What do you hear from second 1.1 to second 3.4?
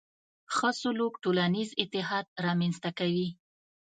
ټولنیز اتحاد رامنځته کوي.